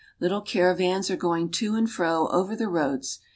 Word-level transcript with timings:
Little 0.19 0.41
cara 0.41 0.75
vans 0.75 1.11
are 1.11 1.15
going 1.15 1.51
to 1.51 1.73
andfl 1.73 1.87
fro 1.87 2.27
over 2.29 2.55
the 2.55 2.67
roads. 2.67 3.19